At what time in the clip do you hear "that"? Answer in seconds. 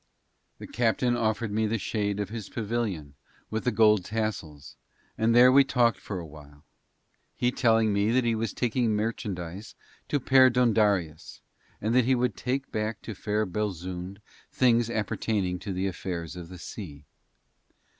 8.09-8.23, 11.93-12.05